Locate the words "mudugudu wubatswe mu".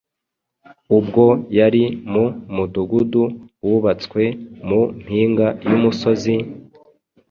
2.55-4.81